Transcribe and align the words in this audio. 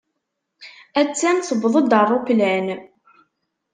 A-tt-an 0.99 1.39
tewweḍ-d 1.47 1.91
ṛṛuplan. 2.09 2.67